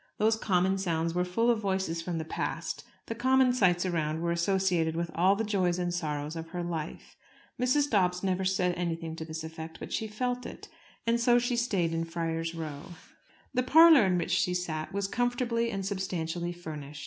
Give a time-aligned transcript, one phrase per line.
[0.17, 4.31] Those common sounds were full of voices from the past: the common sights around were
[4.31, 7.15] associated with all the joys and sorrows of her life.
[7.61, 7.87] Mrs.
[7.87, 10.69] Dobbs never said anything to this effect, but she felt it.
[11.05, 12.95] And so she stayed in Friar's Row.
[13.53, 16.99] The parlour in which she sat was comfortably and substantially furnished.